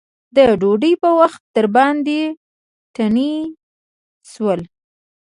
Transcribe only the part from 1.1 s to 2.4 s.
وخت درباندې